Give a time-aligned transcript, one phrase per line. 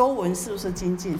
[0.00, 1.18] 多闻是不是精进？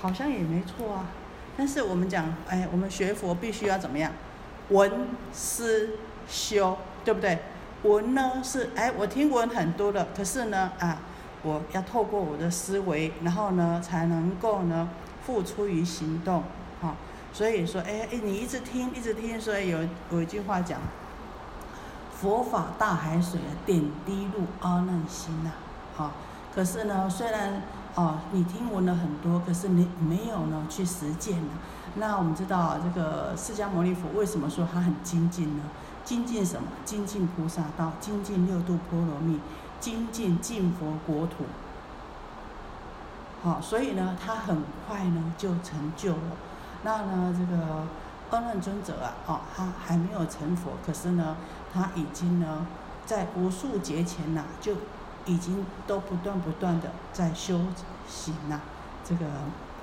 [0.00, 1.04] 好像也没错啊。
[1.54, 4.10] 但是我们讲，哎，我们学佛必须要怎么样？
[4.70, 7.40] 闻思修，对不对？
[7.82, 11.02] 闻呢是，哎，我听闻很多了，可是呢，啊，
[11.42, 14.88] 我要透过我的思维，然后呢，才能够呢，
[15.26, 16.42] 付出于行动，
[16.80, 16.96] 好。
[17.34, 19.80] 所以说，哎哎，你一直听，一直听，所以有
[20.10, 20.80] 有一句话讲，
[22.20, 25.50] 佛法大海水啊，点滴入阿难心呐，
[25.96, 26.10] 好。
[26.54, 27.62] 可是呢，虽然
[27.96, 31.52] 哦，你听闻了很多，可是你没有呢去实践呢。
[31.96, 35.64] 那我们知道这个释迦牟尼佛为什么说他很精进呢？
[36.04, 36.68] 精进什么？
[36.84, 39.40] 精进菩萨道，精进六度波罗蜜，
[39.80, 41.44] 精进净佛国土。
[43.42, 46.36] 好，所以呢，他很快呢就成就了。
[46.84, 47.86] 那呢，这个
[48.30, 51.36] 阿难尊者啊，哦，他还没有成佛，可是呢，
[51.74, 52.64] 他已经呢，
[53.04, 54.74] 在无数劫前呐，就
[55.26, 57.60] 已经都不断不断的在修
[58.08, 58.60] 行呐，
[59.04, 59.26] 这个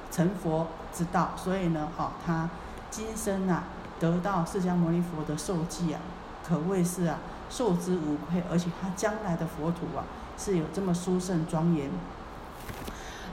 [0.09, 1.31] 成佛之道。
[1.35, 2.49] 所以呢，哦，他
[2.89, 3.63] 今生呐，
[3.99, 5.99] 得到释迦牟尼佛的受记啊，
[6.47, 7.17] 可谓是啊，
[7.49, 8.41] 受之无愧。
[8.49, 10.05] 而且他将来的佛土啊，
[10.37, 11.89] 是有这么殊胜庄严。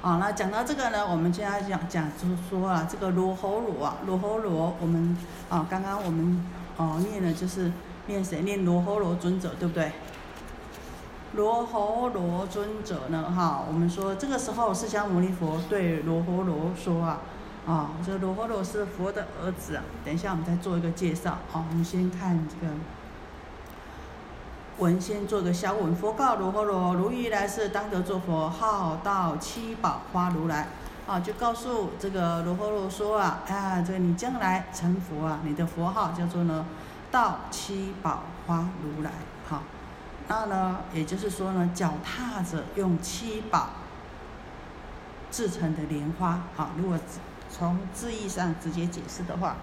[0.03, 5.17] 啊，那讲到这个呢，我们现在讲讲就是说啊，这个罗喉罗啊，罗喉罗，我们
[5.49, 6.45] 啊，刚刚我们
[6.77, 7.73] 哦念的就是
[8.09, 8.43] 念谁？
[8.43, 9.93] 念罗侯罗尊者，对不对？
[11.35, 17.21] 罗侯罗尊者呢，哈，我们说这个时候释迦牟尼佛对罗侯罗说啊，
[17.67, 19.85] 啊，这罗侯罗是佛的儿子啊。
[20.05, 22.73] 等一下我们再做一个介绍啊，我们先看这个。
[24.79, 30.69] 文先做个小文，佛告罗侯罗：如欲来世当得作佛，号道七宝花如来。
[31.07, 36.65] 啊，就告诉这个罗侯罗说啊，啊，这个你将来成佛啊，你的佛号叫做呢，
[37.11, 39.13] 道七宝花如来。
[39.49, 39.63] 好，
[40.29, 43.71] 那呢，也就是说呢，脚踏着用七宝
[45.31, 46.43] 制成的莲花。
[46.57, 46.99] 好，如果
[47.51, 49.57] 从字义上直接解释的话。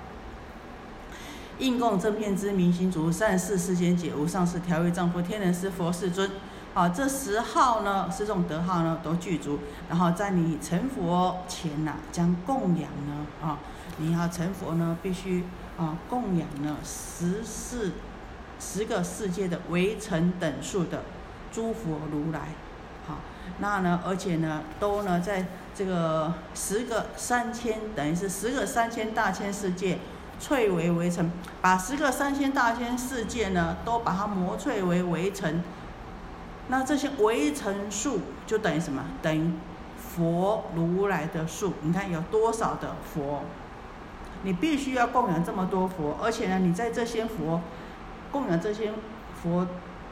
[1.58, 6.30] 应供正片之明心足善事世间解无上士调御丈夫天人师佛世尊，
[6.74, 9.59] 啊，这十号呢，十种德号呢都具足。
[9.88, 13.58] 然后在你成佛前呐，将供养呢，啊，
[14.00, 15.46] 你要成佛呢，必须
[15.78, 17.91] 啊供养了十世
[18.59, 21.03] 十个世界的围城等数的
[21.52, 22.50] 诸佛如来，
[23.08, 23.18] 好，
[23.59, 30.00] 那呢，而且呢，都呢在这个十个三千，等于是十个三千大千世界。
[30.38, 31.31] 淬为围城，
[31.62, 35.64] 把十个三千大千世界呢，都把它磨淬为围城。
[36.68, 39.02] 那这些围城数就等于什么？
[39.22, 39.53] 等于
[39.97, 41.75] 佛如来的数。
[41.84, 43.44] 你看有多少的佛？
[44.46, 47.60] 你必须要供养这么多佛，而且呢，你在这些佛
[48.32, 48.94] 供养这些
[49.42, 49.68] 佛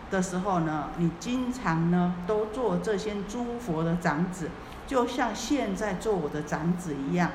[0.10, 4.50] 的时候呢，你经常呢都做这些诸佛的长子，
[4.88, 7.30] 就像现在做我的长子一样。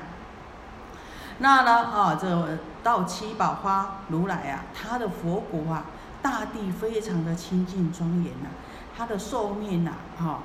[1.37, 1.71] 那呢？
[1.85, 5.85] 啊，这道七宝花如来啊，他的佛国啊，
[6.21, 8.49] 大地非常的清净庄严呐。
[8.97, 10.39] 他的寿命呐，哈，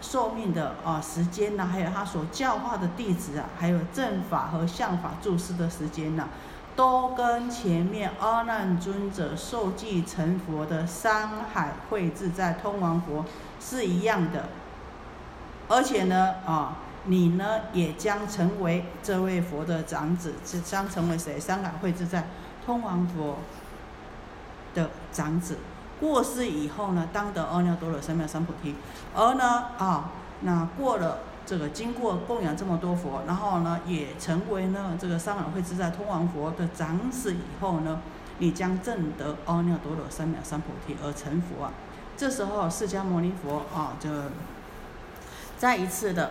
[0.00, 6.28] 寿命的啊时间呐，还有他所教化的弟子啊，还有正法和相法注释的时间呐，
[6.74, 13.24] 都跟前面阿难尊者受记成佛的山海会自在通王佛
[13.60, 14.48] 是一样的。
[15.68, 16.76] 而且呢，啊。
[17.08, 20.34] 你呢，也将成为这位佛的长子，
[20.64, 21.38] 将成为谁？
[21.38, 22.26] 山海会自在
[22.64, 23.36] 通王佛
[24.74, 25.56] 的长子。
[26.00, 28.74] 过世以后呢，当得阿耨多罗三藐三菩提。
[29.14, 38.00] 而呢，啊，那过了这个经过供养这么多佛，然后呢，也成为呢这个香港会自在通王佛的长子以后呢，
[38.38, 41.72] 你将证得阿耨多罗三藐三菩提而成佛啊。
[42.16, 44.10] 这时候，释迦牟尼佛啊，就
[45.56, 46.30] 再一次的。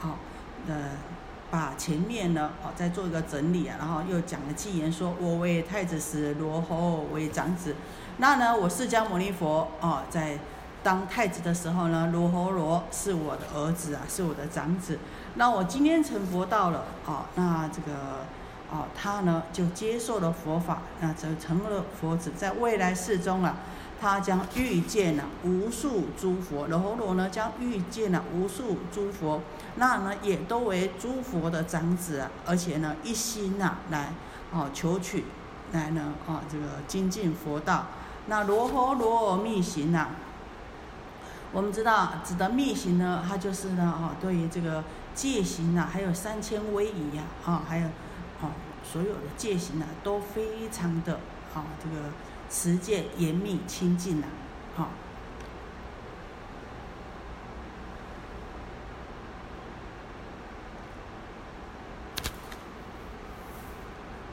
[0.00, 0.18] 好，
[0.66, 0.74] 呃，
[1.50, 7.76] 把前面呢，哦，再做一个整理啊，然后又讲了偈言，说我为太子时，罗侯为长子。
[8.18, 10.38] 那呢，我释迦牟尼佛哦，在
[10.82, 14.98] 当太子的时候呢，罗侯罗是我的儿子啊，是我的长子。
[15.34, 18.26] 那我今天成佛道了，哦，那这个，
[18.70, 23.56] 哦，他呢就接受了佛法，那就成了佛子，在未来世中啊。
[24.00, 29.40] 他将遇见了无数诸佛，罗侯罗呢将遇见了无数诸佛，
[29.76, 34.12] 那呢也都为诸佛的长子啊，而且呢一心呐来
[34.50, 35.24] 哦求取，
[35.70, 37.86] 来呢哦这个精进佛道。
[38.26, 40.06] 那罗侯罗密行呐，
[41.52, 44.84] 我们知道指的密行呢，它就是呢啊对于这个
[45.14, 47.86] 戒行呐，还有三千威仪呀，啊还有
[48.40, 48.50] 啊
[48.84, 51.14] 所有的戒行呐都非常的
[51.54, 52.06] 啊这个。
[52.54, 54.26] 持戒严密清净呐，
[54.76, 54.86] 啊。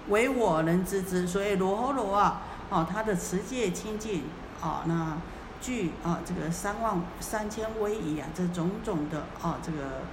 [0.10, 4.24] 唯我能知之，所以罗诃罗啊，哦，他的持戒清净，
[4.62, 5.18] 啊，那
[5.60, 10.04] 具啊这个三万三千威仪啊，这种种的啊这个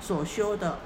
[0.00, 0.78] 所修的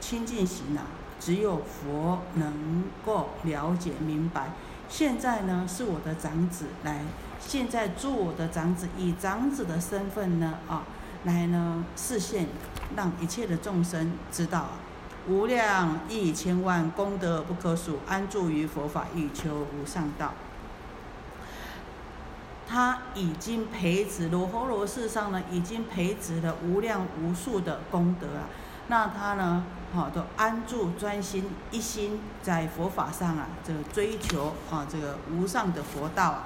[0.00, 0.86] 清净行啊，
[1.20, 4.50] 只有佛能够了解明白。
[4.88, 7.04] 现在呢，是我的长子来，
[7.38, 10.82] 现在做我的长子，以长子的身份呢，啊，
[11.24, 12.48] 来呢示现，
[12.96, 14.70] 让一切的众生知道。
[15.28, 20.32] 无量亿千万功德不可数，安住于佛法，欲求无上道。
[22.66, 28.46] 他已经培植罗诃罗世上呢，已经培植了无量无数的功德啊。
[28.86, 29.64] 那他呢，
[29.94, 36.44] 好都安住专心一心在佛法上啊，这个追求啊，这个无上的佛道啊。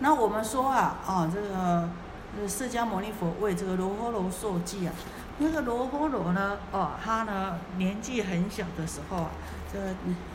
[0.00, 1.88] 那我们说啊，啊，这个
[2.48, 4.92] 释迦牟尼佛为这个罗诃罗受记啊。
[5.38, 6.58] 那个罗波罗呢？
[6.70, 9.30] 哦，他呢年纪很小的时候啊，
[9.72, 9.78] 这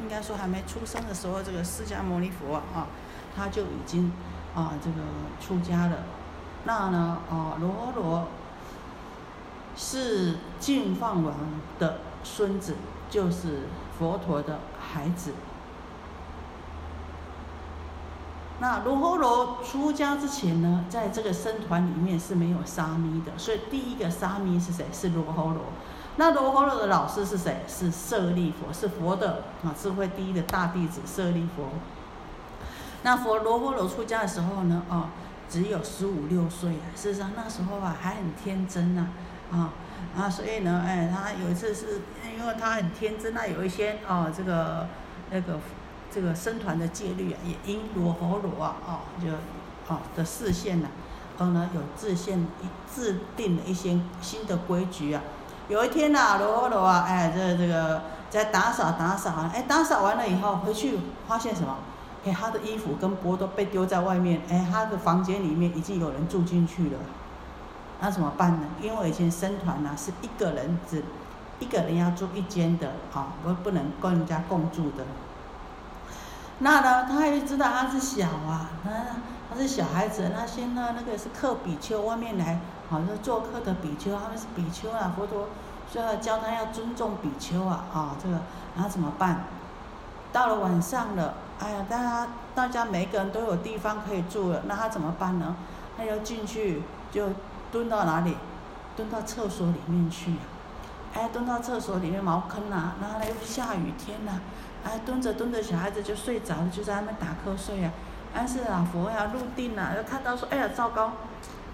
[0.02, 2.88] 应该说还没出生的时候，这个释迦牟尼佛啊，
[3.36, 4.12] 他就已经
[4.54, 4.98] 啊这个
[5.40, 5.98] 出家了。
[6.66, 8.28] 那呢，哦，罗罗
[9.78, 11.34] 是净饭王
[11.80, 12.76] 的孙子，
[13.10, 13.68] 就是
[13.98, 15.34] 佛陀的孩子。
[18.62, 24.86] 那罗诃罗出家之前呢，在这个僧团里面是没有沙弥的，所以第一个沙弥是谁？
[24.92, 25.64] 是罗诃罗。
[26.18, 27.64] 那罗诃罗的老师是谁？
[27.70, 31.70] 是舍利佛，是佛的啊智慧第一的大弟子舍利佛。
[33.04, 35.06] 那佛罗诃罗出家的时候呢，哦，
[35.50, 39.08] 只有十五六岁啊，事实上那时候啊还很天真呐，
[39.54, 39.72] 啊
[40.18, 42.02] 啊，所以呢，哎，他有一次是
[42.38, 44.86] 因为他很天真，那有一些哦这个
[45.32, 45.58] 那个。
[46.12, 49.32] 这个僧团的戒律啊，也因罗诃罗啊，哦，就，
[49.94, 50.88] 哦的视线呐，
[51.38, 52.48] 而呢有自现
[52.94, 55.22] 制定了一些新的规矩啊。
[55.68, 60.98] 有一天呐，罗诃罗啊，哎，这这个在打扫打扫啊，哎，打扫完了以后回去
[61.28, 61.76] 发现什么？
[62.26, 66.98] 哎，他的衣服跟钵都被丢在外面，哎，他的房间里面已经有人住进去了。
[68.02, 68.68] 那怎么办呢？
[68.82, 71.04] 因为以前僧团呐是一个人只
[71.60, 75.06] 一个人要住一间的，啊，不不能跟人家共住的。
[76.60, 78.90] 那呢，他也知道他是小啊，他
[79.50, 80.32] 他是小孩子。
[80.36, 82.60] 那现在那个是客比丘，外面来
[82.90, 85.48] 好像做客的比丘，他们是比丘啊，佛陀
[85.90, 88.42] 就要教他要尊重比丘啊，啊，这个
[88.76, 89.44] 然后怎么办？
[90.34, 95.56] 到了晚上了，哎呀，大家大家每个人都有地方可以住了，那他怎么办呢？
[95.98, 97.30] 他要进去就
[97.72, 98.36] 蹲到哪里？
[98.98, 100.36] 蹲到厕所里面去，
[101.14, 104.42] 哎，蹲到厕所里面茅坑呐，然后呢又下雨天呐。
[104.84, 107.92] 哎，蹲着蹲着，小孩子就睡着了，就在那边打瞌睡啊。
[108.34, 111.14] 但是啊，佛呀入定了，又看到说，哎呀，糟糕，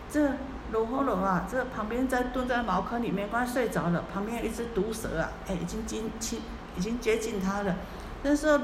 [0.09, 0.31] 这
[0.71, 4.03] 罗侯罗啊，这旁边在蹲在茅坑里面，快睡着了。
[4.13, 6.41] 旁边有一只毒蛇啊，哎，已经近亲，
[6.77, 7.75] 已经接近他了。
[8.23, 8.59] 那时候，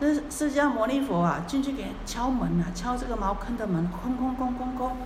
[0.00, 4.96] 那释迦牟尼佛啊，进去给敲门啊，敲这个茅坑的门，空空空空空。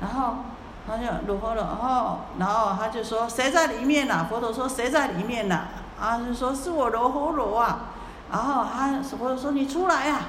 [0.00, 0.38] 然后，
[0.86, 4.26] 他就罗诃罗，然后，然后他就说，谁在里面呢？
[4.28, 5.62] 佛陀说，谁在里面呢？
[5.98, 7.92] 啊，就说是我罗侯罗啊。
[8.30, 10.20] 然后他佛陀说：“你出来呀！”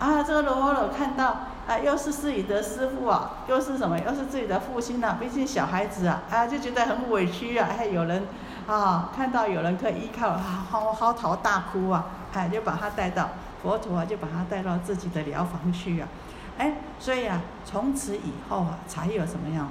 [0.00, 3.98] 啊，这个罗诃罗看到啊，又是自己的师傅啊，又是什么？
[3.98, 5.18] 又是自己的父亲呐。
[5.20, 7.68] 毕竟小孩子啊，啊，就觉得很委屈啊。
[7.76, 8.26] 还有人
[8.66, 13.28] 啊，看到有人可以依靠，啊嚎嚎啕大哭啊，哎，就把他带到
[13.62, 16.08] 佛陀啊，就把他带到自己的疗房去啊。
[16.56, 19.68] 哎，所以啊，从此以后啊，才有什么样？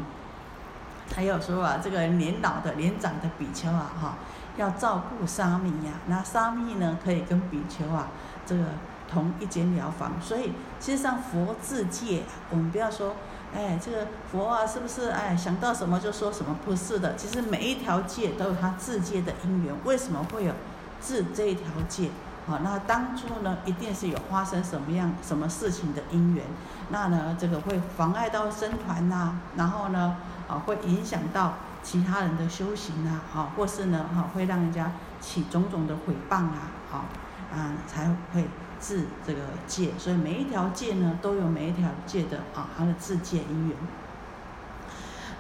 [1.16, 4.14] 还有说啊，这个年老的、年长的比丘啊，哈。
[4.60, 8.08] 要照顾沙弥呀，那沙弥呢可以跟比丘啊，
[8.46, 8.64] 这个
[9.10, 10.12] 同一间疗房。
[10.22, 10.52] 所以，
[10.82, 13.16] 其实上佛自戒，我们不要说，
[13.56, 16.58] 哎，这个佛啊，是不是哎想到什么就说什么？
[16.66, 19.74] 不是的，其实每一条戒都有他自戒的因缘。
[19.86, 20.54] 为什么会有
[21.00, 22.10] 自这一条戒？
[22.46, 26.44] 啊，那当初呢，一定是有发生什么样什么事情的因缘。
[26.90, 30.18] 那呢，这个会妨碍到僧团呐，然后呢，
[30.50, 31.54] 啊，会影响到。
[31.82, 37.06] 其他人的修行啊，哈，或是呢，哈，会让人家起种种的诽谤啊，好，
[37.52, 38.48] 啊，才会
[38.80, 39.94] 治这个戒。
[39.98, 43.78] 所以每一条戒呢，都有每一条戒的啊，它的治戒因缘。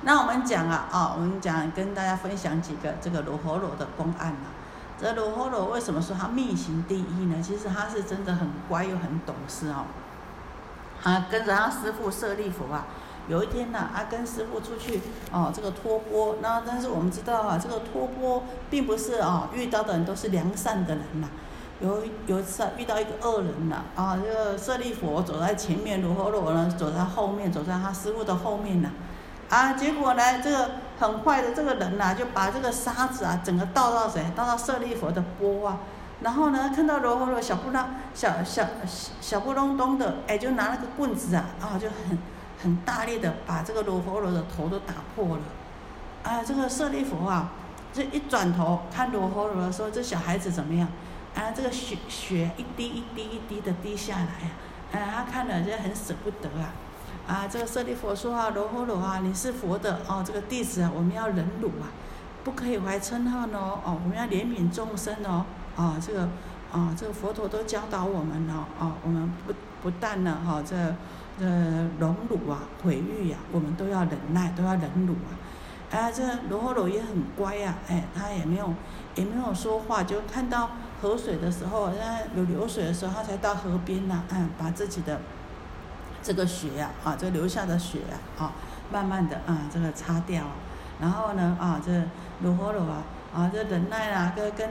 [0.02, 4.48] 那我们讲啊，啊，我们讲跟大家分享几个这个罗诃罗的公案啊。
[4.98, 7.42] 这罗诃罗为什么说他密行第一呢？
[7.42, 9.86] 其实他是真的很乖又很懂事哦。
[11.02, 12.86] 他跟着他师父舍利弗啊。
[13.30, 15.00] 有一天呢，啊，跟师傅出去
[15.32, 16.38] 哦，这个托钵。
[16.42, 21.30] 那但是我们知道啊，这个托钵并不是啊，遇到的人都是良善的人呐。
[21.80, 28.90] 有有一次啊，遇到一个恶人呐，啊，这个舍利佛走在前面，罗诃罗呢走在后面，走在他师傅的后面呐，
[29.48, 35.78] 啊，结果呢，这个很坏的这个人呐，就把这个沙子啊，整个倒到谁，倒到舍利佛的钵啊，
[36.22, 38.66] 然后呢，看到罗诃罗小不拉小小
[39.22, 42.18] 小不隆咚的，哎，就拿那个棍子啊，啊，就很
[42.62, 45.44] 很大力的把这个罗诃罗的头都打破了，
[46.24, 47.52] 啊，这个舍利佛啊，
[47.94, 50.88] 这一转头看罗诃罗说，这小孩子怎么样？
[51.36, 56.74] 啊，这个血血一滴一滴一滴的滴下来啊，啊，他看了就很舍不得啊，
[57.28, 61.88] 啊，这个舍利佛说啊，罗诃罗啊，你是佛的哦，这个弟子啊，我们要忍辱啊，
[62.44, 65.46] 不可以怀嗔恨哦，哦，我们要怜悯众生哦，
[65.78, 66.28] 啊，这个
[66.74, 70.76] 啊，这个佛陀都教导我们了啊，我们不不但呢哈，这
[71.40, 75.32] 呃荣辱啊，毁誉呀，我们都要忍耐，都要忍辱啊，
[75.92, 78.74] 啊，这罗诃罗也很乖呀，哎，他也没有
[79.16, 80.70] 也没有说话，就看到。
[81.02, 85.18] 河水的时候，那有流水的时候，他才到河边呐，嗯，把自己的
[86.22, 88.00] 这个血呀，啊，这流下的血
[88.38, 88.52] 啊，
[88.92, 90.44] 慢慢的啊，这个擦掉，
[91.00, 91.90] 然后呢，啊，这
[92.42, 93.02] 罗诃罗啊，
[93.34, 94.70] 啊，这忍耐啊，跟跟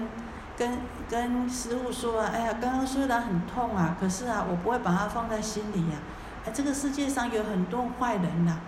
[0.58, 5.96] 跟跟师傅说啊，哎呀，刚刚虽然很痛啊，可是啊，我不会把它放在心里呀，
[6.52, 8.58] 这个世界上有很多坏人呐，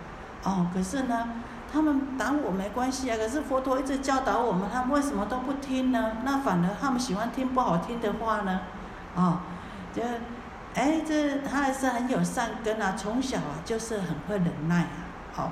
[0.43, 1.29] 哦，可是呢。
[1.73, 6.17] 他们打我没关系啊，可是佛陀一直教导我们，他们为什么都不听呢？
[6.25, 8.59] 那反而他们喜欢听不好听的话呢？
[9.15, 9.37] 哦，
[9.93, 10.01] 就，
[10.73, 15.07] 哎，这他还是很有善根啊，从小啊就是很会忍耐啊。
[15.31, 15.51] 好，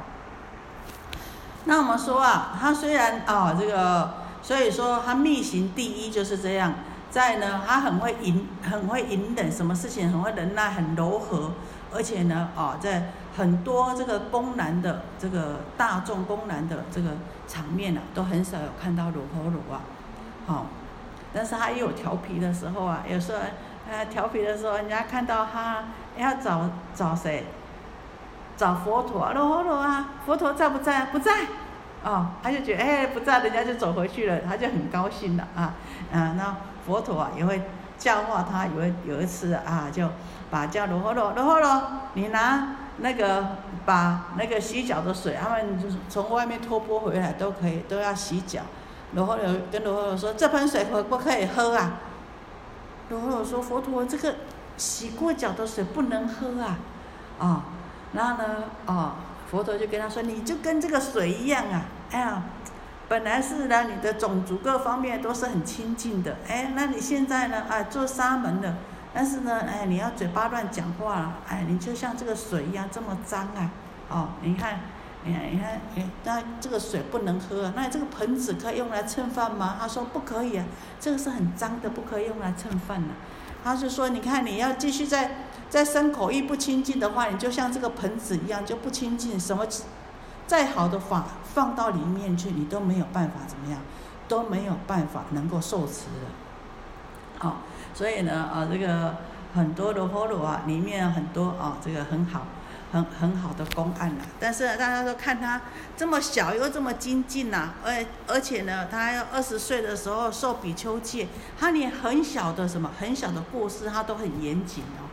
[1.63, 6.73] 那我们说啊，他虽然啊这个，所以说他密行第一就是这样，
[7.09, 11.53] 在呢他很会隐很会隐忍，什么事情很会忍耐，很柔和，
[11.93, 13.11] 而且呢啊在。
[13.37, 17.11] 很多这个公然的这个大众公然的这个
[17.47, 19.79] 场面啊，都很少有看到罗诃罗啊，
[20.45, 20.65] 好，
[21.31, 23.39] 但是他也有调皮的时候啊，有时候
[23.89, 25.85] 呃调皮的时候，人家看到他
[26.17, 27.45] 要找找谁，
[28.57, 31.05] 找佛陀罗诃罗啊，佛陀在不在？
[31.05, 31.31] 不在，
[32.03, 35.75] 哦，他就觉得哎不在，人家就走回去了，他就很高兴了啊，
[36.11, 37.61] 嗯，那佛陀啊也会
[37.99, 40.09] 教化他，有有一次啊就
[40.49, 41.83] 把叫罗诃罗，罗诃罗，
[42.15, 42.69] 你拿。
[43.01, 48.59] 那个把那个洗脚的水，他们就是从外面托钵回来都可以，都要洗脚。
[49.13, 51.93] 罗诃罗跟罗诃罗说：“这盆水可不可以喝啊？”
[53.07, 54.35] 罗诃罗说：“佛陀，这个
[54.75, 56.77] 洗过脚的水不能喝啊！”
[57.39, 57.63] 啊，
[58.11, 59.15] 然后呢，啊，
[59.49, 61.85] 佛陀就跟他说：“你就跟这个水一样啊！
[62.11, 62.43] 哎呀，
[63.09, 68.75] 本来是呢，你的种族各方面都是很亲近的，哎，那你现在呢，啊，做沙门的。”
[69.11, 73.71] 但是呢，哎，你要嘴巴乱讲话了，哎，你就像这个水一样这么脏啊！
[74.07, 74.81] 哦，你看，
[75.23, 79.77] 你看，你看，哎，那这个水不能喝，那这个盆子可以用来盛饭吗？
[79.79, 80.65] 他说不可以啊，
[80.99, 83.07] 这个是很脏的，不可以用来盛饭的。
[83.63, 85.37] 他就说，你看，你要继续在
[85.71, 89.65] 在生口意不清净的话，你就像这个盆子一样就不清净，什么
[90.49, 93.79] 再好的法放到里面去，你都没有办法怎么样，
[94.27, 96.27] 都没有办法能够受持的。
[97.37, 97.57] 好。
[97.91, 99.15] 所以呢，啊，这个
[99.53, 102.45] 很多的佛罗啊，里面很多啊，这个很好，
[102.93, 104.23] 很很好的公案呐。
[104.39, 105.59] 但是大家都看他
[105.97, 111.27] 这么小又这么精进呐，而而且呢，他要二十岁的时候受比丘戒，
[111.59, 115.09] 他连很小的什么很小的过失他都很严谨哦。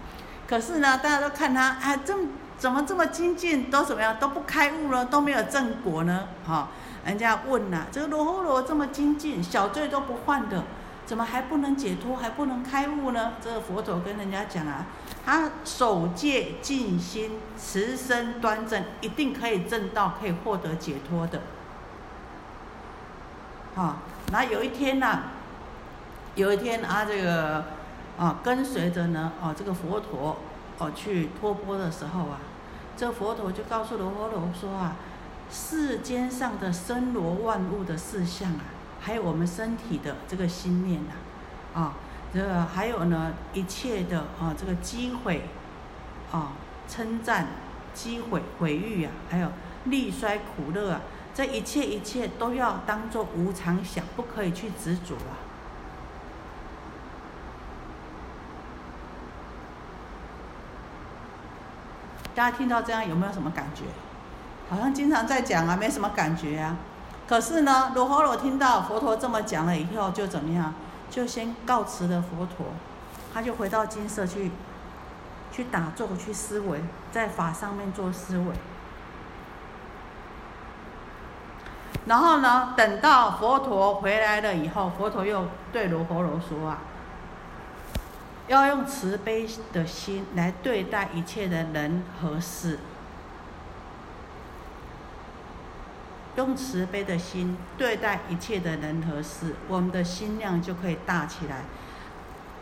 [0.47, 2.29] 可是呢，大家都看他啊，这么
[2.59, 6.29] 怎么这么精进，都怎么样都不开悟了，都没有正果呢？
[6.47, 6.69] 哈，
[7.05, 10.65] 人家问呐，这个罗侯罗这么精进，小罪都不犯的。
[11.05, 13.35] 怎么还不能解脱，还不能开悟呢？
[13.41, 14.87] 这个佛陀跟人家讲啊，
[15.25, 21.43] 他守戒静心，持身端正，一定可以证道，可以获得解脱的。
[23.77, 23.99] 好，
[24.33, 25.21] 那有一天呐，
[26.35, 27.67] 有一天啊，这个
[28.19, 30.39] 啊跟随着呢，哦这个佛陀
[30.79, 32.39] 哦去托钵的时候啊，
[32.97, 34.97] 这佛陀就告诉罗诃罗说啊，
[35.51, 38.61] 世间上的生罗万物的事相啊。
[38.99, 41.13] 还有我们身体的这个心念呐，
[41.81, 41.95] 啊，
[42.35, 45.43] 这还有呢，一切的啊，这个机会，
[46.33, 46.53] 啊，
[46.89, 47.47] 称赞、
[47.95, 49.49] 机会、毁誉啊，还有
[49.85, 51.01] 利衰苦乐啊，
[51.33, 55.46] 这一切一切都要当做无常想，不可以去执着啊。
[62.37, 63.85] 大家听到这样有没有什么感觉？
[64.69, 66.77] 好像经常在讲啊，没什么感觉啊。
[67.27, 70.75] 可是呢，罗侯罗听到佛陀这么讲了以后，就怎么样？
[71.09, 72.67] 就先告辞了佛陀，
[73.33, 74.51] 他就回到金色去，
[75.51, 78.45] 去打坐，去思维，在法上面做思维。
[82.05, 86.81] 然后呢，等到佛陀回来了以后，佛陀又对罗诃罗说啊
[88.49, 92.79] ：“要用慈悲的心来对待一切的人和事，
[96.37, 101.63] 用慈悲的心对待一切的人和事，我们的心量就可以大起来，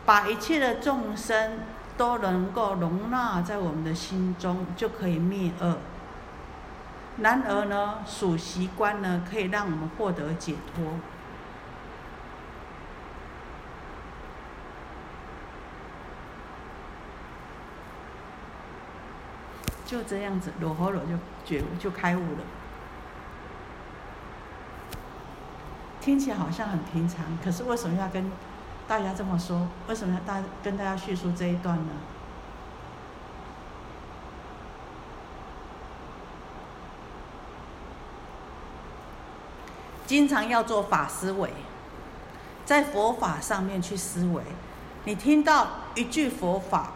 [0.05, 1.59] 把一切的众生
[1.95, 5.77] 都能够容纳在我们的心中，就可以灭恶。
[7.19, 10.83] 然而呢，数习观呢，可以让我们获得解脱。
[19.85, 21.11] 就这样子，罗喉罗就
[21.45, 22.39] 觉悟，就开悟了。
[26.01, 28.31] 听起来好像很平常，可是为什么要跟
[28.87, 29.67] 大家这么说？
[29.87, 31.91] 为什么要大跟大家叙述这一段呢？
[40.05, 41.51] 经常要做法思维，
[42.63, 44.43] 在佛法上面去思维。
[45.05, 46.91] 你听到一句佛法，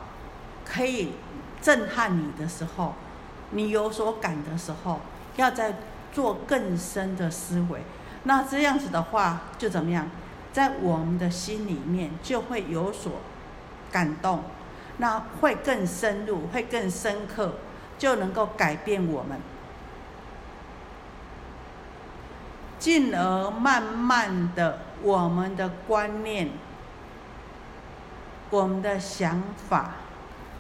[0.64, 1.14] 可以
[1.62, 2.94] 震撼你的时候，
[3.52, 5.02] 你有所感的时候，
[5.36, 5.76] 要再
[6.12, 7.82] 做更深的思维。
[8.24, 10.10] 那这样子的话，就怎么样，
[10.52, 13.14] 在我们的心里面就会有所
[13.92, 14.44] 感动，
[14.98, 17.56] 那会更深入，会更深刻，
[17.98, 19.40] 就能够改变我们。
[22.78, 26.50] 进而慢慢的，我们的观念、
[28.50, 29.96] 我们的想法，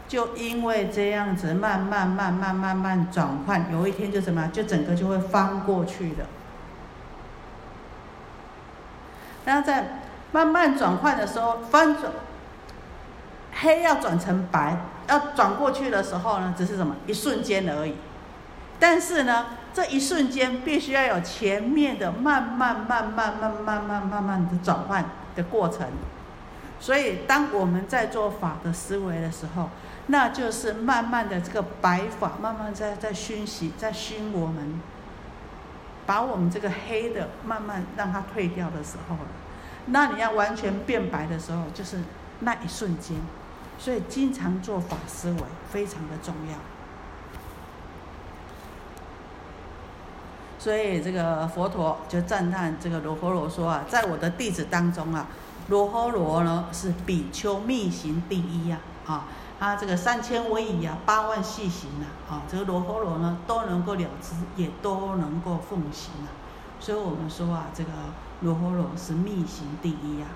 [0.10, 6.26] 就因为这样子慢慢、慢慢、慢慢转换，有一天就什么，就整个就会翻过去的。
[9.46, 10.02] 那在
[10.34, 12.12] 慢慢转换的时候，翻转
[13.62, 17.96] 黑要转成白，要转过去的时候呢，只是什么一瞬间而已。
[18.78, 19.46] 但是呢。
[19.72, 25.88] 这一瞬间必须要有前面的慢慢、慢慢、慢慢、慢慢、慢的转换的过程，
[26.80, 29.70] 所以当我们在做法的思维的时候，
[30.12, 34.82] 那就是慢慢的这个白法慢慢在在熏习，在熏我们，
[36.06, 39.30] 把我们这个黑的慢慢让它退掉的时候了。
[39.86, 42.00] 那你要完全变白的时候，就是
[42.40, 43.18] 那一瞬间。
[43.78, 45.38] 所以经常做法思维
[45.72, 46.58] 非常的重要。
[50.58, 55.28] 所以这个佛陀就赞叹这个罗诃罗说啊，在我的弟子当中啊，
[55.70, 59.28] 罗诃罗呢是比丘密行第一呀，啊，
[59.60, 66.32] 他这个三千威仪啊，八万细行啊，啊，这个罗诃罗呢都能够了知，也都能够奉行啊，
[66.80, 67.92] 所以我们说啊，这个
[68.42, 70.28] 罗诃罗是密行第一呀。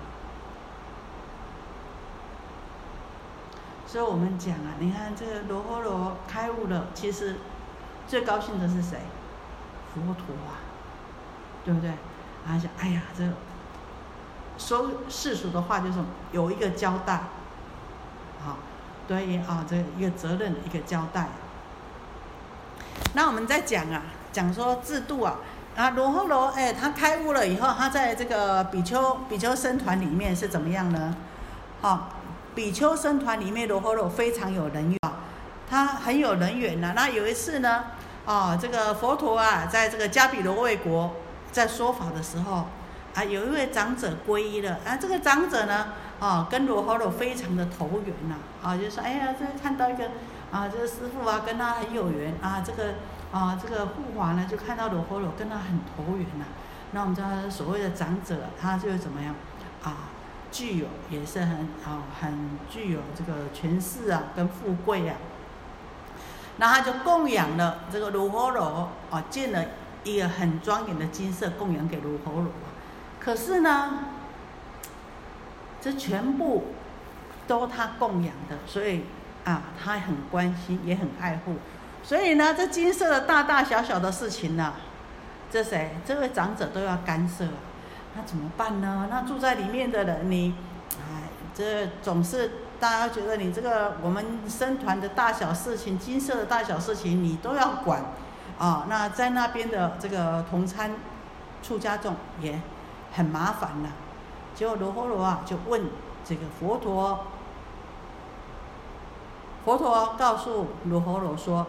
[3.86, 7.36] 所以我们讲啊，你看这个罗诃罗开悟了，其实
[8.06, 8.98] 最高兴的是谁？
[9.94, 10.58] 佛陀啊，
[11.64, 11.92] 对不对？
[12.46, 13.24] 他想，哎呀，这
[14.58, 15.98] 说世俗的话就是
[16.32, 17.22] 有一个交代，
[19.06, 21.28] 对啊，这一个责任的一个交代。
[23.14, 25.36] 那我们在讲啊，讲说制度啊，
[25.76, 31.14] 啊罗睺罗，哎，他开悟了以后，他在这个比丘比丘僧团里面是怎么样呢？
[31.80, 32.08] 好，
[32.54, 34.98] 比丘僧团里面罗睺罗非常有人缘，
[35.68, 36.92] 他很有人缘呐。
[36.96, 37.84] 那有一次呢？
[38.24, 41.14] 哦，这个佛陀啊，在这个迦毗罗卫国
[41.52, 42.66] 在说法的时候，
[43.14, 45.88] 啊，有一位长者皈依了，啊，这个长者呢，
[46.20, 50.04] 啊，跟罗睺罗非常的投缘呐，啊，就说，哎呀，这看到一个，
[50.50, 52.94] 啊，这个师傅啊，跟他很有缘，啊，这个，
[53.32, 56.44] 啊，这个护法呢，就看到罗睺罗跟他很投缘呐，
[56.92, 59.34] 那我们知道所谓的长者，他就怎么样，
[59.82, 60.08] 啊，
[60.50, 65.16] 具有也是很，啊，很具有这个权势啊，跟富贵啊。
[66.56, 69.64] 那他就供养了这个卢睺罗，啊，建了
[70.04, 72.46] 一个很庄严的金色供养给卢睺罗。
[73.18, 73.98] 可是呢，
[75.84, 76.64] 这全部
[77.46, 79.02] 都他供养的，所以
[79.44, 81.56] 啊，他很关心，也很爱护。
[82.02, 84.72] 所以呢，这金色的大大小小的事情呢，
[85.50, 85.94] 这谁？
[86.06, 87.44] 这位长者都要干涉，
[88.16, 89.08] 那怎么办呢？
[89.10, 90.54] 那住在里面的人，你，
[90.92, 92.50] 哎，这总是。
[92.80, 98.02] 大家觉得你这个我们生团的大小事情、金色的大小事情，你都要管
[98.58, 98.84] 啊？
[98.90, 100.90] 那在那边的这个同参
[101.62, 102.60] 出家众也
[103.12, 103.88] 很麻烦了。
[104.54, 105.82] 结果罗睺罗啊就问
[106.24, 107.26] 这个佛陀，
[109.64, 111.66] 佛陀告诉罗睺罗说，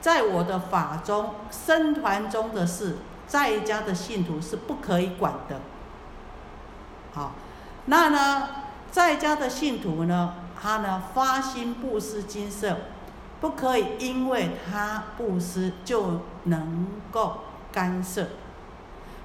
[0.00, 5.60] 在我的法中，僧团中的事，在家的信徒是不可以管的。
[7.12, 7.32] 好，
[7.86, 8.48] 那呢，
[8.90, 10.34] 在家的信徒呢？
[10.60, 12.74] 他呢发心布施金色，
[13.38, 18.28] 不可以因为他布施就能够干涉。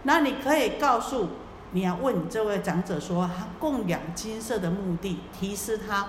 [0.04, 1.30] 那你可以告诉
[1.72, 6.08] 你要问这位长者说，他供养金色的目的，提示他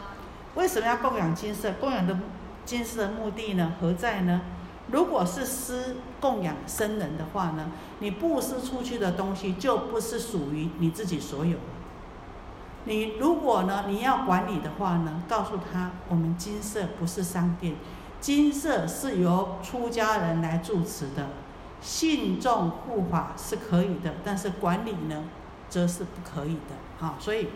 [0.54, 1.72] 为什么要供养金色？
[1.80, 2.18] 供养的
[2.64, 3.74] 金色的目的呢？
[3.80, 4.40] 何在呢？
[4.90, 7.70] 如果是施供养僧人的话呢，
[8.00, 11.62] 你布施出去的东西就不是属于你自己所有的。
[12.84, 17.74] 你如果呢，你要管理的话呢，告诉他，我们金色不是商店，
[18.20, 21.28] 金色是由出家人来住持的，
[21.80, 25.22] 信众护法是可以的，但是管理呢，
[25.70, 27.14] 这是不可以的啊。
[27.18, 27.48] 所以，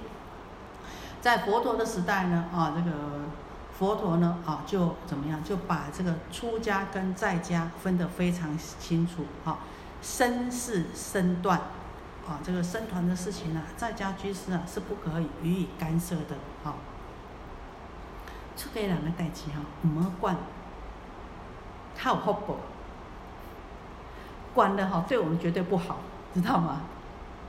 [1.21, 2.97] 在佛陀的时代呢，啊，这个。
[3.77, 9.59] 佛陀呢，啊，就怎么样，就把这个出家跟在家分得非常清楚，啊，
[10.01, 11.59] 身是身段，
[12.25, 16.77] 啊，这个僧团的事情呢，在家居士啊是不可以予以干涉的，啊，
[18.57, 20.37] 出家人的代志哈，唔好管，
[21.97, 22.55] 他有福报，
[24.55, 25.97] 管的哈对我们绝对不好，
[26.33, 26.83] 知道吗？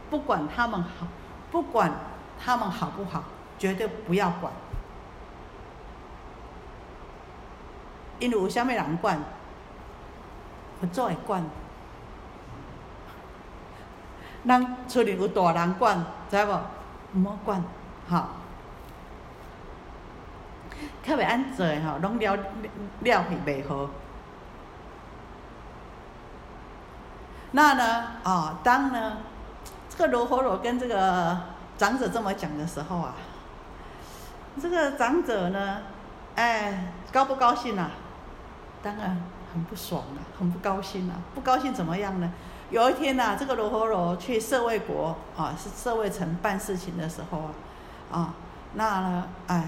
[0.10, 1.08] 不管他们好，
[1.52, 1.92] 不管
[2.44, 3.24] 他们好不好，
[3.58, 4.52] 绝对不要管。
[8.20, 9.20] 因为有啥物人管，
[10.80, 11.44] 佛祖会管。
[14.44, 16.60] 人厝里有大人管，知无？
[17.16, 17.64] 毋好管，
[18.10, 18.26] 吼。
[21.04, 23.90] 较袂安做诶吼，拢了了去袂好。
[27.52, 28.08] 那呢？
[28.24, 29.18] 哦，当呢，
[29.98, 31.38] 这个罗喉罗跟这个
[31.78, 33.16] 长者这么讲的时候啊，
[34.62, 35.82] 这个长者呢，
[36.36, 37.92] 哎，高不高兴啊？
[38.84, 39.18] 当然
[39.54, 42.30] 很不爽啊，很不高兴啊，不高兴怎么样呢？
[42.72, 47.52] 有一天呐，这个罗睺罗去舍卫国啊，是舍卫城办事情的时候啊，
[48.12, 48.34] 啊，
[48.74, 49.64] 那呢，哎，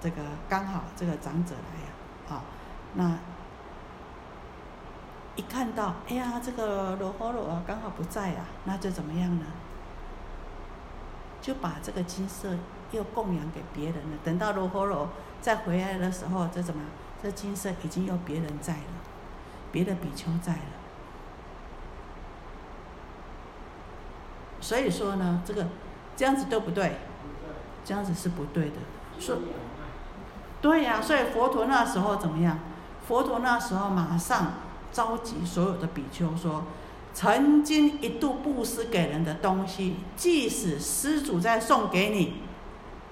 [0.00, 1.90] 这个刚好这个长者来呀，
[2.36, 2.44] 啊，
[2.94, 3.18] 那
[5.34, 9.46] 一看到，哎呀，这个罗睺罗啊，刚好不在啊，那就怎么样呢？
[11.42, 12.48] 就把这个金色
[12.92, 14.18] 又供养给别人了。
[14.24, 15.10] 等到罗睺罗
[15.42, 16.82] 再回来的时候，这怎么？
[17.22, 18.80] 这金色已经有别人在了，
[19.70, 20.58] 别的比丘在了，
[24.60, 25.66] 所以说呢，这个
[26.16, 26.96] 这样子对不对？
[27.84, 28.76] 这样子是不对的。
[29.20, 29.36] 说，
[30.60, 32.58] 对呀，所以佛陀那时候怎么样？
[33.06, 34.54] 佛陀那时候马上
[34.90, 36.64] 召集所有的比丘说：
[37.14, 42.42] 曾经一度布施给人的东西，即使施主再送给你，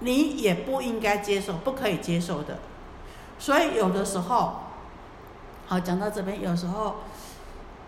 [0.01, 2.59] 你也不应该接受，不可以接受的。
[3.39, 4.61] 所以有的时候，
[5.67, 6.97] 好讲到这边，有时候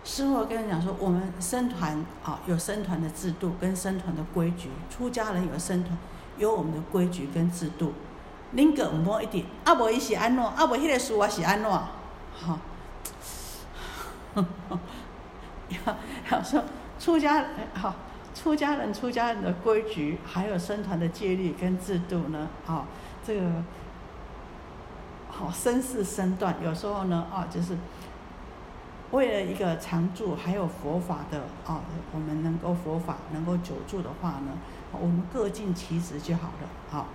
[0.03, 5.97] 师傅跟人讲说，我们僧团啊有僧团的制度跟僧团的规矩，出家人有僧团
[6.37, 7.93] 有我们的规矩跟制度。
[8.55, 11.71] 恁个唔好一点，啊无伊是安怎，啊无迄个事我是安怎，
[16.27, 16.63] 好，说
[16.99, 17.95] 出家人好，
[18.35, 22.85] 出家人出家人的规矩，还有僧团的戒律跟制度呢，啊，
[23.25, 23.41] 这个。
[25.35, 27.75] 好，身世身段，有时候呢，啊，就是
[29.09, 31.81] 为了一个常住，还有佛法的啊，
[32.13, 34.51] 我们能够佛法能够久住的话呢，
[34.91, 37.07] 我们各尽其职就好了，好。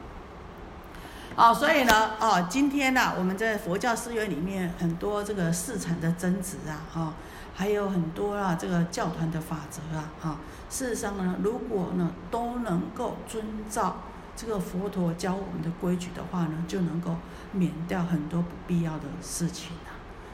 [1.36, 7.14] 啊，所以呢，啊，今天呢，我们在佛教寺院里面很多这个市场的争执啊，啊，
[7.58, 10.40] 还有很多啊这个教团的法则啊，啊，
[10.70, 13.96] 事实上呢，如果呢都能够遵照。
[14.36, 17.16] 这个佛陀教我们的规矩的话呢，就能够
[17.50, 19.90] 免掉很多不必要的事情啊。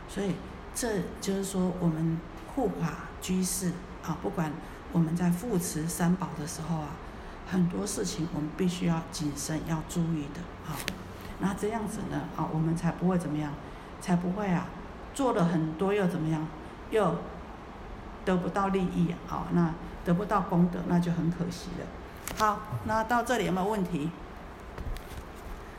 [0.07, 0.35] 所以
[0.75, 0.87] 这
[1.23, 2.21] 就是说，我们
[2.55, 3.73] 护法居士
[4.07, 4.53] 啊，不管
[4.93, 6.89] 我们在护持三宝的时候啊，
[7.51, 10.77] 很多事情我们必须要谨慎要注意的啊。
[11.41, 13.51] 那这样子呢啊，我们才不会怎么样，
[14.03, 14.67] 才不会啊
[15.15, 16.47] 做了很多又怎么样，
[16.91, 17.17] 又
[18.25, 19.73] 得不到利益啊，那
[20.05, 21.87] 得不到功德，那就很可惜了。
[22.39, 24.11] 好，那到这里有没有问题？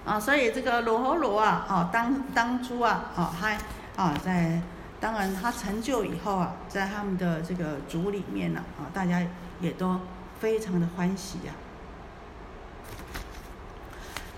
[0.05, 3.57] 啊，所以这个罗侯罗啊，哦，当当初啊，哦，他
[3.95, 4.61] 啊，在
[4.99, 9.25] 当然他成就以后啊，在他们的这个族里面呢，啊，大家
[9.59, 9.99] 也都
[10.39, 11.53] 非常的欢喜呀。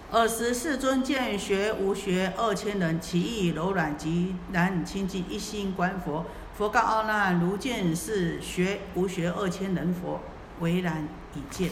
[0.10, 6.26] 尔时世尊见学无学二千人，其意柔软极难亲近，一心观佛。
[6.58, 10.20] 佛告阿难：如见是学无学二千人佛，
[10.60, 11.70] 为然已见。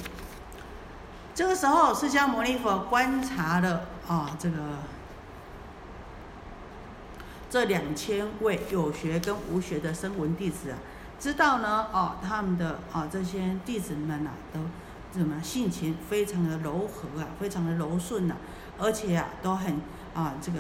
[1.34, 4.58] 这个时候，释迦牟尼佛观察了啊，这个
[7.50, 10.78] 这两千位有学跟无学的声闻弟子啊，
[11.19, 14.60] 知道呢，哦，他们的啊这些弟子们呐，都
[15.12, 18.36] 怎么性情非常的柔和啊，非常的柔顺呐，
[18.78, 19.82] 而且啊都很
[20.13, 20.60] 啊这个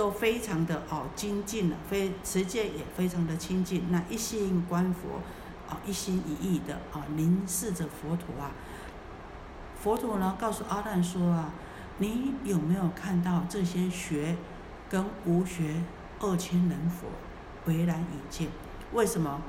[0.00, 5.20] 都非常的哦精进了，非持戒也非常的清净，那一心观佛
[5.68, 8.50] 啊，一心一意的啊凝视着佛陀啊。
[9.78, 11.50] 佛陀呢，告诉阿难说啊，
[11.98, 14.34] 你有没有看到这些学
[14.88, 15.82] 跟无学
[16.18, 17.06] 二千人佛
[17.66, 18.48] 为然已见？
[18.94, 19.42] 为什么？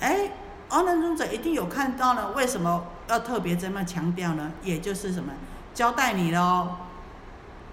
[0.00, 0.32] 哎，
[0.70, 2.32] 阿难尊者一定有看到呢。
[2.32, 4.50] 为什么要特别这么强调呢？
[4.62, 5.30] 也就是什么，
[5.74, 6.74] 交代你喽。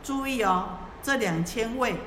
[0.04, 0.68] 注意哦，
[1.06, 1.98] 这两千位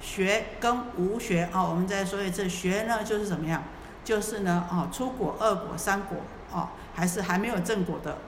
[0.00, 3.64] 学跟无学哦，我们再说一次，学呢就是怎么样？
[4.04, 6.18] 就是呢哦，出果、二果、三果
[6.52, 8.18] 哦，还是还没有正果的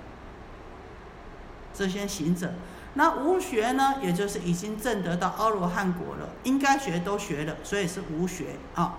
[1.72, 2.52] 这些行者。
[2.94, 8.94] 那无学呢，也就是已经证得到阿罗汉果了，应该学都学了，所以是无学啊。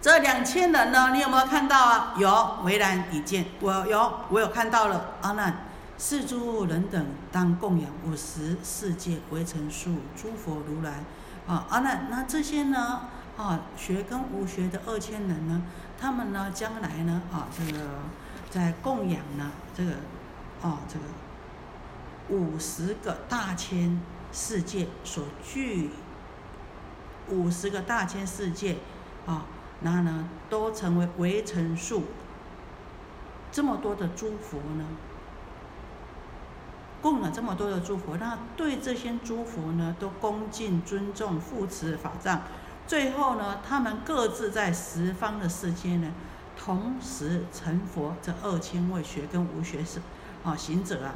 [0.00, 2.14] 这两千人呢，你有没有看到啊？
[2.18, 3.44] 有，为然已见。
[3.60, 5.14] 我有，我有看到了。
[5.22, 5.67] 阿难，
[5.98, 11.04] 是诸人等当供养五十世界为成数诸佛如来。
[11.46, 13.02] 啊，阿难，那这些呢？
[13.36, 15.62] 啊，学跟无学的二千人呢，
[15.98, 17.78] 他们呢，将来呢，啊，这个
[18.50, 19.90] 在供养呢，这个，
[20.62, 21.04] 啊，这个。
[22.30, 23.98] 五十个大千
[24.32, 25.88] 世界所具，
[27.30, 28.76] 五十个大千世界
[29.24, 29.46] 啊，
[29.80, 32.02] 那呢都成为围城数。
[33.50, 34.84] 这么多的诸佛呢，
[37.00, 42.42] 供了这么多的诸佛，那对这些诸佛呢都恭敬尊重护持法藏，
[42.86, 46.12] 最后呢，他们各自在十方的世界呢，
[46.56, 48.14] 同时成佛。
[48.20, 50.00] 这二千位学跟无学士
[50.42, 51.14] 啊行者啊。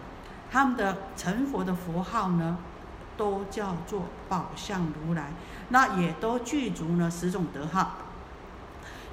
[0.50, 2.58] 他们的成佛的佛号呢，
[3.16, 5.32] 都叫做宝相如来，
[5.70, 7.96] 那也都具足呢十种德号，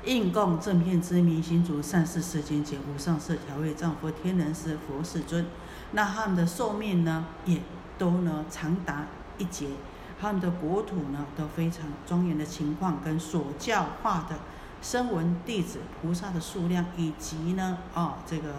[0.03, 5.45] 应供正片之明心足善事世间解无上士调味丈夫天人师佛世尊，
[5.91, 7.61] 那他们的寿命呢，也
[7.97, 9.05] 都呢长达
[9.37, 9.67] 一劫，
[10.19, 14.37] 他们的国土呢都非常庄严的情况，跟所教化的
[14.81, 18.53] 声闻弟子菩萨的数量，以及呢啊这个。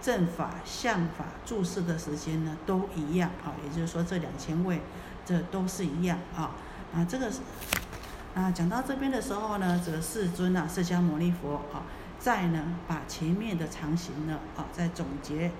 [0.00, 4.80] 正法、相法注释的时间呢，都一样啊，也就是说这两千位，
[5.26, 6.52] 这都是一样啊。
[6.94, 7.40] 啊，这个是
[8.32, 11.82] 啊，讲到这边的时候呢，这个世尊啊，释迦牟尼佛啊，
[12.20, 15.50] 在呢把前面的常行呢啊，再总结，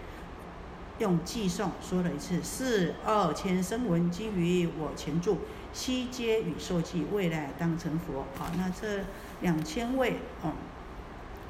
[0.99, 5.39] 用寄诵说了一次：是二千声闻基于我前住，
[5.73, 8.27] 悉皆与受记，未来当成佛。
[8.37, 9.05] 好，那这
[9.41, 10.53] 两千位哦。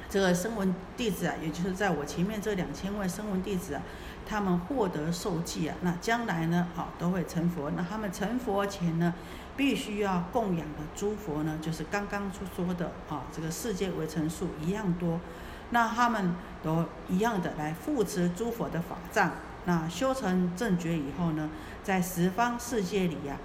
[0.09, 3.81] 这个声闻弟子啊，也就是在我前面这两千位声闻弟子啊，
[4.25, 7.69] 他们获得受记啊，那将来呢，啊都会成佛。
[7.71, 9.13] 那他们成佛前呢，
[9.55, 15.19] 必须要供养的诸佛呢，就是刚刚所说的啊，这个世界为成数一样多。
[15.71, 19.31] 那他们都一样的来扶持诸佛的法藏。
[19.65, 21.49] 那修成正觉以后呢，
[21.83, 23.35] 在十方世界里呀，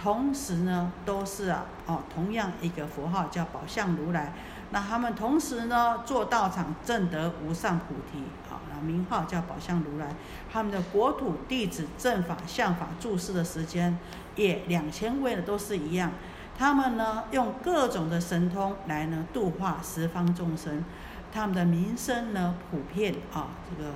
[0.00, 4.32] 同时呢，都是啊，哦，同样一个佛号叫宝相如来。
[4.70, 8.20] 那他们同时呢，做道场正得无上菩提，
[8.52, 10.14] 啊，那名号叫宝相如来。
[10.52, 13.98] 他们的国土弟子正法相法注释的时间，
[14.36, 16.12] 也两千位的都是一样。
[16.56, 20.84] 他们呢，用各种的神通来呢度化十方众生。
[21.32, 23.90] 他们的名声呢，普遍啊，这个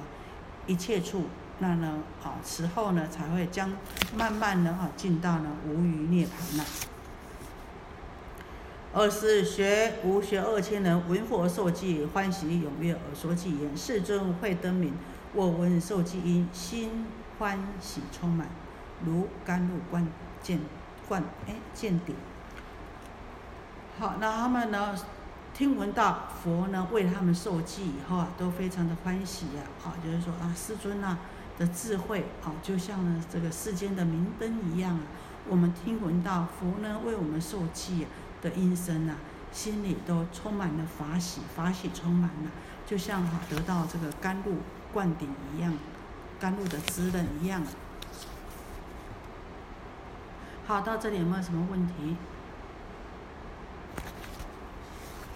[0.66, 1.24] 一切处，
[1.58, 3.72] 那呢，啊，此后呢，才会将
[4.16, 6.64] 慢慢的啊，进到呢无余涅槃了。
[8.94, 14.94] 二是学无学二千人闻佛受记，欢喜踊跃而说偈言：世尊会灯明，
[15.34, 17.04] 我闻受记音，心
[17.38, 18.48] 欢喜充满，
[19.04, 20.08] 如甘露灌
[20.42, 20.60] 见
[21.06, 22.16] 灌哎见顶。
[23.98, 24.94] 好，那他们呢，
[25.56, 29.62] 听闻到佛呢为他们受记以后啊，都非常的欢喜呀。
[29.82, 31.16] 啊，就是说啊，师尊呐
[31.56, 35.00] 的智慧啊，就像呢这个世间的明灯一样啊。
[35.48, 38.06] 我们听闻到佛呢为我们受记。
[38.42, 39.14] 的音声呐，
[39.50, 42.50] 心里都充满了法喜，法喜充满了，
[42.84, 44.58] 就像哈得到这个甘露
[44.92, 45.72] 灌顶一样，
[46.38, 47.62] 甘露的滋润一样。
[50.66, 52.16] 好，到这里有没有什么问题？